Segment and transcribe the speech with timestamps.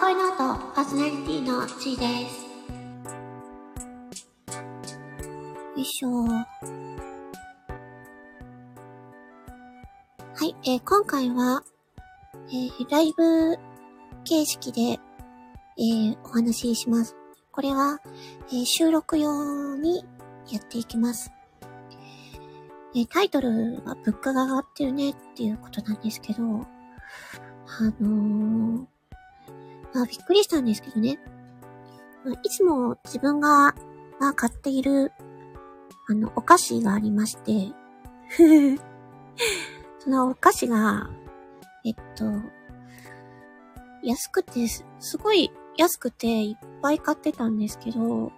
[0.00, 0.36] 恋ノート
[0.76, 2.46] パーソナリティの G です。
[5.74, 6.22] よいしょ。
[6.22, 6.44] は
[10.44, 11.64] い、えー今回は、
[12.48, 13.58] えーライブ
[14.22, 17.16] 形式で、えーお話しします。
[17.50, 17.98] これは、
[18.52, 20.04] え収録用に
[20.48, 21.32] やっていきます。
[22.94, 26.66] えタイトルは物価が上がってるねっていうことなんですけど、あ
[28.00, 28.86] の
[30.02, 31.18] あ、びっくりしたんですけどね。
[32.42, 33.74] いつも自分が、
[34.20, 35.12] まあ、買っている、
[36.08, 37.72] あの、お菓子がありまして、
[39.98, 41.10] そのお菓子が、
[41.84, 42.24] えっと、
[44.02, 48.32] 安くて、すごい安くていっぱい買ってたんですけど、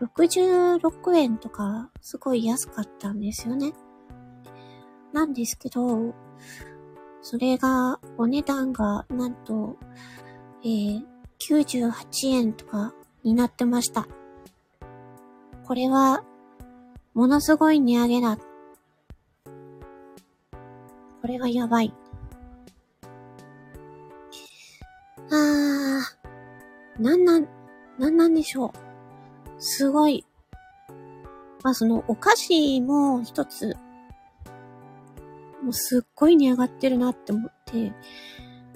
[0.00, 3.72] 66円とか、すごい安かったんですよね。
[5.12, 6.14] なんですけど、
[7.28, 9.76] それが、お値段が、なんと、
[10.62, 11.02] えー、
[11.40, 14.06] 98円とかになってました。
[15.64, 16.22] これは、
[17.14, 18.36] ものすごい値上げだ。
[18.36, 18.42] こ
[21.26, 21.92] れはやばい。
[25.28, 27.48] あー、なんなん、
[27.98, 28.70] なんなんでしょう。
[29.58, 30.24] すごい。
[31.64, 33.76] まあ、その、お菓子も一つ、
[35.66, 37.92] もうすっごい値上がってるなって思って。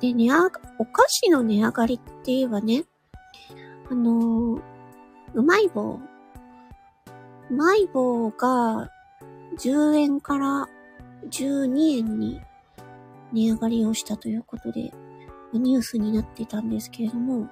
[0.00, 2.84] で、値上が、お菓子の値上がりって言えばね、
[3.90, 4.62] あのー
[5.32, 5.98] うまい棒。
[7.50, 8.90] うまい棒が
[9.58, 10.68] 10円から
[11.30, 12.42] 12円に
[13.32, 14.92] 値上がりをしたということで、
[15.54, 17.48] ニュースになってたんですけれども、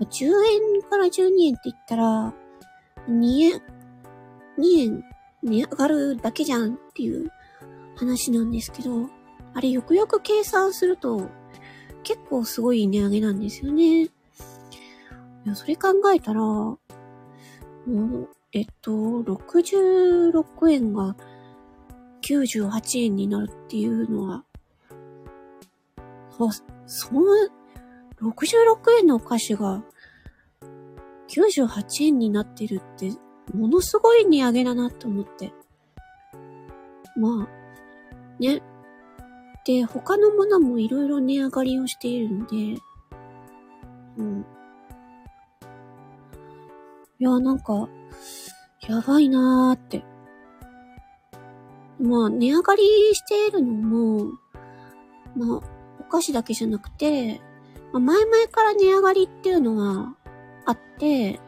[0.00, 2.34] 10円から12円って言ったら、
[3.08, 3.62] 2円、
[4.58, 5.04] 2円
[5.44, 7.30] 値上がるだけじゃんっていう
[7.96, 9.08] 話なんですけど、
[9.54, 11.28] あれよくよく計算すると、
[12.02, 14.04] 結構すごい値上げなんですよね。
[14.04, 14.10] い
[15.44, 16.78] や、それ考えたら、も
[17.86, 21.16] う、えっと、66円が
[22.22, 24.44] 98円になるっていうのは、
[26.36, 26.50] そ、
[26.86, 27.22] その、
[28.20, 29.82] 66円のお菓子が
[31.28, 33.12] 98円になってるって、
[33.54, 35.52] ものすごい値上げだなと思って。
[37.16, 37.59] まあ、
[38.40, 38.62] ね。
[39.64, 42.56] で、他のものもいろいろ値上がりをしているので、
[44.16, 44.46] うん。
[47.18, 47.88] いや、なんか、
[48.88, 50.02] やばいなーって。
[52.00, 52.82] まあ、値上がり
[53.14, 54.32] しているのも、
[55.36, 55.60] まあ、
[56.00, 57.40] お菓子だけじゃなくて、
[57.92, 60.14] まあ、前々から値上がりっていうのは
[60.64, 61.40] あって、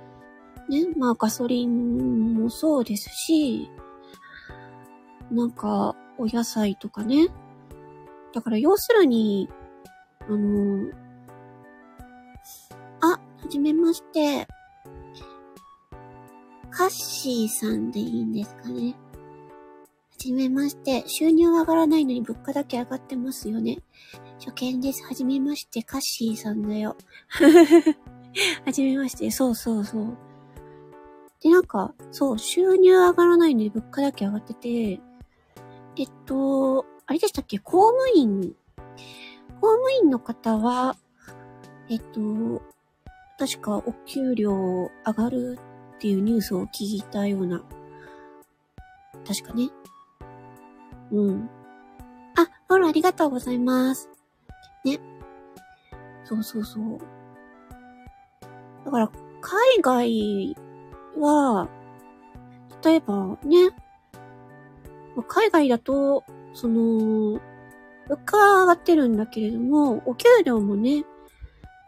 [0.68, 3.70] ね、まあガソリンもそうですし、
[5.30, 7.28] なんかお野菜とかね。
[8.32, 9.50] だから要するに、
[10.20, 10.92] あの、
[13.00, 14.46] あ、はじめまして。
[16.70, 18.92] カッシーさんでいいんですかね。
[18.92, 21.02] はじめまして。
[21.08, 23.78] 収入上がらないのに物価だけ上がってますよね。
[24.38, 25.04] 初見です。
[25.04, 25.82] はじめまして。
[25.82, 26.96] カッシーさんだよ。
[28.64, 29.28] はじめまして。
[29.32, 30.16] そうそうそう。
[31.40, 35.00] で、なんか、そう、収入上がらないのに物価だけ上がってて、
[35.96, 37.58] えっと、あれでしたっけ？
[37.58, 38.54] 公務員、
[39.60, 40.96] 公務員の方は、
[41.88, 42.62] えっと、
[43.38, 45.58] 確かお給料上がる
[45.96, 47.62] っていうニュースを聞いたような、
[49.26, 49.70] 確かね。
[51.10, 51.50] うん。
[52.36, 54.08] あ、フォローありがとうございます。
[54.84, 54.98] ね。
[56.24, 56.98] そうそうそう。
[58.84, 59.10] だから、
[59.40, 60.56] 海外
[61.18, 61.68] は、
[62.82, 63.70] 例えばね、
[65.26, 66.24] 海外だと、
[66.54, 67.40] その、
[68.08, 71.04] 物価は上がってるんだけれども、お給料もね、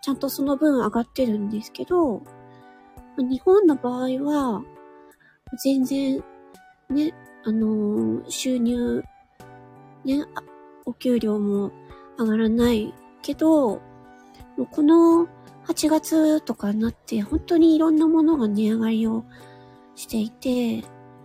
[0.02, 2.22] ちゃんとその分上がってるんですけど、
[3.16, 4.62] 日本の場合は、
[5.62, 6.22] 全然、
[6.90, 7.14] ね、
[7.44, 9.02] あのー収入、
[10.04, 10.24] ね、
[10.84, 11.70] お給料も
[12.18, 12.92] 上がらない
[13.22, 13.80] けど、
[14.70, 15.26] この
[15.66, 19.24] 8月とかになって、本当にいろんなものが値上がりを
[19.94, 20.84] していて、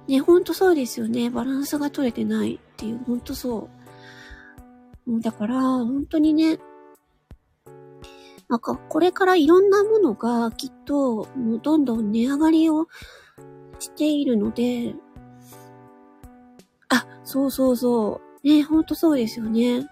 [0.10, 1.30] ね、ほんとそうですよね。
[1.30, 3.70] バランスが取れてないっていう、ほんとそ
[5.06, 5.18] う。
[5.18, 6.58] うだから、本当にね、
[8.48, 12.88] なんか、これからいろんなものがきっと、もうどんどん値上がりを
[13.78, 14.96] しているので、
[16.90, 18.48] あ、そうそうそう。
[18.48, 19.88] ね、ほんとそうですよね。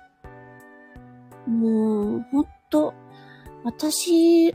[1.46, 2.96] もう、ほんと、
[3.64, 4.52] 私、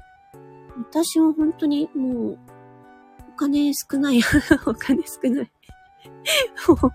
[0.91, 2.39] 私は本当にもう、
[3.33, 4.21] お金少ない。
[4.67, 5.53] お金少ない。
[6.69, 6.93] もう、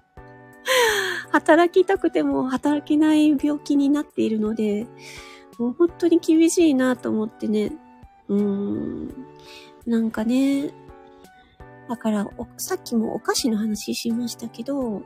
[1.32, 4.88] 働きたくても働けない病気になっているので、
[5.58, 7.72] もう本当に厳しいなと思ってね。
[8.28, 9.28] うーん。
[9.86, 10.72] なんかね、
[11.90, 15.02] だからさっきもお菓子の話しましたけど、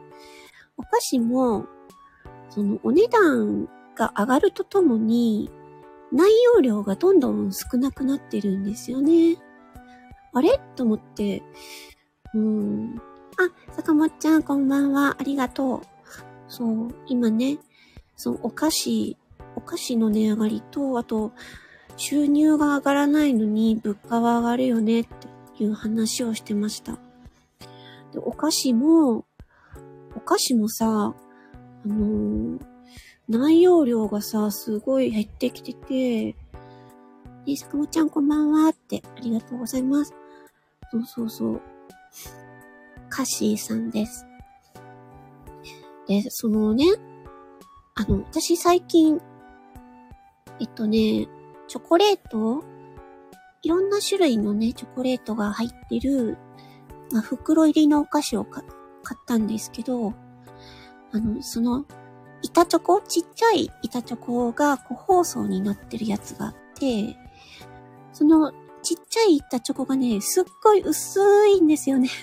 [0.78, 1.66] お菓子も、
[2.50, 5.50] そのお値段が上がるとともに、
[6.12, 9.38] 内容量がどんどん少なくなってるんですよね。
[10.34, 10.60] あれ？
[10.76, 11.44] と思って、
[12.34, 13.02] うん。
[13.38, 15.18] あ、坂本ちゃんこんばんは。
[15.20, 15.82] ありがとう。
[16.48, 17.58] そう、今ね、
[18.16, 19.18] そのお菓子、
[19.56, 21.32] お菓子の値上がりと、あと、
[21.98, 26.94] 収入が上がらないのに物価は上がるよねっていう話をしてました。
[28.14, 29.26] で、お菓子も、
[30.16, 32.60] お菓子もさ、あのー、
[33.28, 36.36] 内容量がさ、すごい減ってきてて、
[37.46, 40.14] ね、坂本ちゃんこんばんはって、ありがとうございます。
[40.92, 41.62] そうそうそう。
[43.10, 44.26] カシーさんです。
[46.08, 46.86] で、そのね、
[47.96, 49.20] あの、私最近、
[50.60, 51.28] えっとね、
[51.68, 52.64] チョコレート
[53.64, 56.38] いろんな種類のね、チョコレートが入ってる、
[57.12, 60.14] まあ、袋入りのお菓子を買ったんですけど、
[61.12, 61.86] あの、その、
[62.44, 63.02] 板チョコ？
[63.02, 67.16] ちっちゃい板チョコが個包装になってるやつがあって、
[68.22, 68.52] その
[68.84, 72.08] ちっちゃい板チョコがね、すっごい薄いんですよね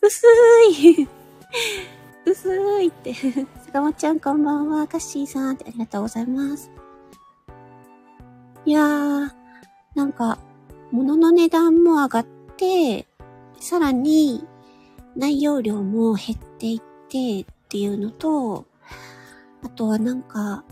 [0.00, 0.22] 薄
[0.70, 1.06] い
[2.24, 2.48] 薄
[2.80, 3.12] いって
[3.66, 4.88] 坂本ちゃんこんばんは。
[4.88, 6.70] カッシーさんってありがとうございます。
[8.64, 9.30] いやー、
[9.94, 10.38] なんか、
[10.90, 12.26] 物の値段も上がっ
[12.56, 13.06] て、
[13.60, 14.42] さらに
[15.16, 18.64] 内容量も減っていってっていうのと、
[19.62, 20.64] あとはなんか、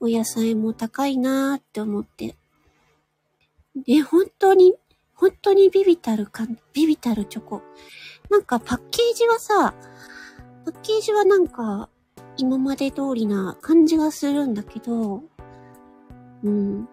[0.00, 2.36] お野菜も高いなーって思って。
[3.86, 4.74] ね、本当に
[5.16, 7.62] 本当にビビたるか、ビビたるチョコ。
[8.30, 9.74] なんかパッケージはさ、
[10.64, 11.88] パッケージはなんか
[12.36, 15.22] 今まで通りな感じがするんだけど、
[16.42, 16.88] うん。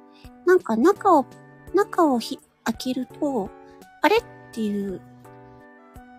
[0.45, 1.25] なんか中を、
[1.73, 3.49] 中をひ開けると、
[4.01, 4.23] あれっ
[4.53, 5.01] ていう。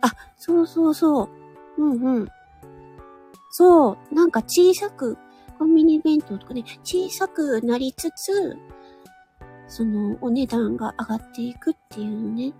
[0.02, 1.30] あ、そうそうそ
[1.78, 1.82] う。
[1.82, 2.28] うんうん。
[3.50, 4.14] そう。
[4.14, 5.16] なんか小さく、
[5.58, 8.56] コンビニ弁当とかね、小さくなりつつ、
[9.66, 12.52] そのお値段が上がっていくっていうのね、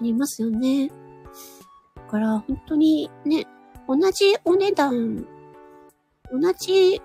[0.00, 0.88] ありますよね。
[1.96, 3.46] だから本当にね、
[3.86, 5.26] 同じお値段、
[6.32, 7.00] 同じ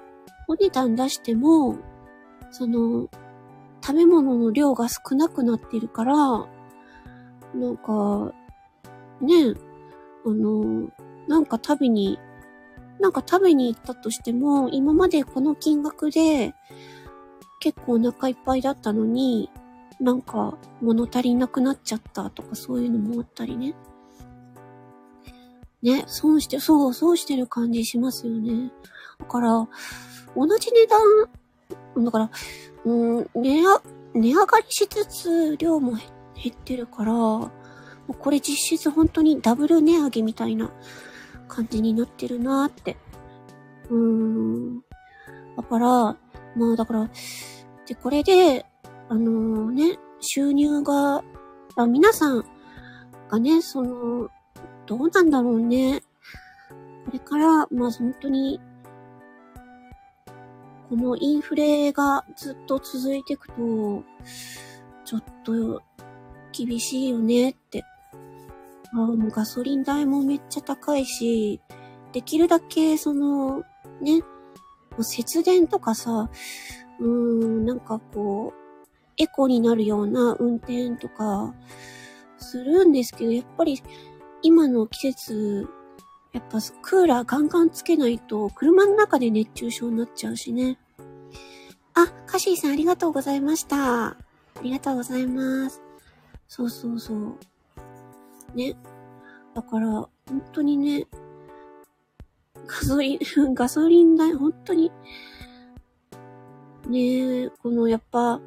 [0.48, 1.78] お値段出しても、
[2.52, 3.10] その、
[3.86, 6.48] 食べ物の量が少なくなってるから、な
[7.72, 8.34] んか、
[9.22, 9.54] ね、
[10.26, 10.90] あの、
[11.28, 12.20] なんか食べに、
[13.04, 16.56] なんか食べに行ったとしても、今までこの金額で、
[17.60, 19.50] 結構お腹いっぱいだったのに、
[20.00, 23.76] なんか物足りなくなっちゃったとかそういうのもあったりね。
[25.82, 28.72] ね、損して、そう、損してる感じしますよね。
[29.20, 29.68] だから、
[30.38, 32.32] 同じ値段、だから、
[32.86, 33.82] うん、値上、
[34.14, 37.52] 値上がりしつつ量も減ってるから、こ
[38.30, 40.72] れ実質本当にダブル値上げみたいな
[41.54, 42.98] 感じになってるなーって。
[43.90, 44.82] うーん。
[45.56, 46.18] だから、ま
[46.74, 47.10] あだから、
[47.88, 48.66] で、これで、
[49.10, 51.24] あのー、ね、収入が、
[51.76, 52.46] あ皆さん
[53.30, 54.30] がね、その、
[54.86, 56.02] どうなんだろうね。
[57.06, 58.60] これから、まあ本当に、
[60.90, 64.04] このインフレがずっと続いていくと、
[65.06, 65.82] ちょっと
[66.52, 67.84] 厳しいよねって。
[68.94, 71.60] あもうガソリン代もめっちゃ高いし、
[72.12, 73.64] できるだけその、
[74.02, 74.24] ね、
[75.02, 76.30] 節電とかさ、
[77.00, 78.64] うーん、なんかこう、
[79.18, 81.54] エコになるような運転とか、
[82.38, 83.82] するんですけど、やっぱり、
[84.42, 85.68] 今の季節、
[86.34, 90.78] やっぱクーラーガンガンつけないと、車の中で熱中症になっちゃうしね。
[91.96, 94.08] あ、カシーさんありがとうございました。
[94.08, 94.18] あ
[94.62, 95.82] りがとうございます。
[96.48, 97.38] そうそうそう。
[98.56, 98.76] ね。
[99.54, 100.12] だから、本
[100.52, 101.08] 当にね、
[102.66, 103.20] ガソリン、
[103.54, 104.92] ガソリン代、本当に、
[106.88, 108.40] ね、このやっぱ、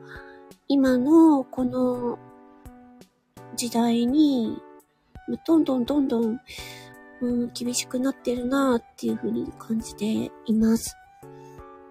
[0.69, 2.19] 今のこの
[3.55, 4.61] 時代に、
[5.47, 6.41] どんどんどんどん、
[7.21, 10.97] うん、厳しくなってるなっていうふうに感じています。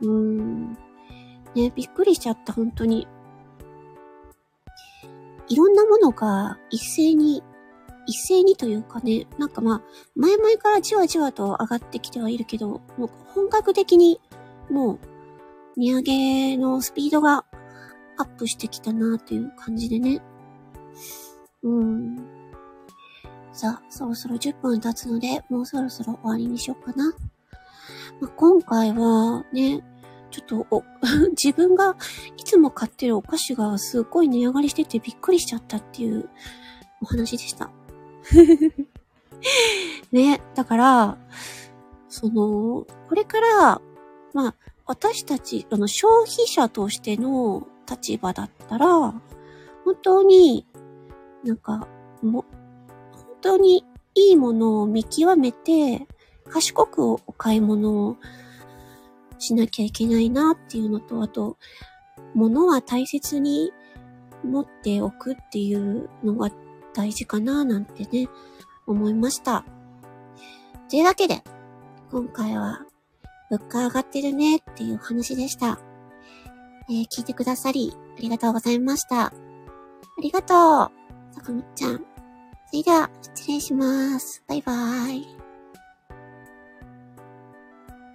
[0.02, 0.74] うん。
[1.56, 3.08] ね、びっくりしちゃった、本当に。
[5.48, 7.44] いろんなものが一斉に、
[8.08, 9.82] 一斉にというかね、なんかまあ、
[10.16, 14.20] 前々からじわじわと上がってきてはいるけど、もう本格的に、
[14.70, 15.00] もう、
[15.78, 17.46] 値上げのスピードが
[18.18, 20.22] アップしてきたなという感じでね。
[21.64, 22.18] うん。
[23.52, 27.14] さあ、そろそろ10分経つので、もうそろそろ終わりにしようかな。
[28.22, 29.84] まあ、今回はね、
[30.32, 30.84] ちょっとお、
[31.42, 31.96] 自分が
[32.38, 36.30] いつも買ってるお菓子がすっごい値上がりしててびっくりしちゃったっていう
[37.02, 37.72] お話でした。
[40.12, 41.18] ね、だから、
[42.10, 43.82] その、これから、
[44.34, 44.56] まあ、
[44.86, 48.88] 私たち、あの、消費者としての立場だったら、
[49.84, 50.66] 本当に、
[51.44, 51.88] なんか、
[52.22, 52.46] も、
[53.14, 56.08] 本当にいいものを見極めて、
[56.50, 58.18] 賢くお買い物を
[59.38, 61.58] しなきゃいけないなっていうのと、あと、
[62.34, 63.72] 物は大切に
[64.44, 66.52] 持っておくっていうのが
[66.96, 68.30] 大事かななんてね、
[68.88, 69.66] 思いました。
[70.90, 71.44] というわけで、
[72.12, 72.86] 今回は
[73.50, 75.80] 物価上がってるねっていう話でした。
[76.90, 79.26] えー、聞いてくださり、ありがとうございました。
[79.26, 79.34] あ
[80.22, 82.06] りがとう、坂本ちゃん。
[82.68, 84.44] それでは、失礼します。
[84.48, 85.45] バイバーイ。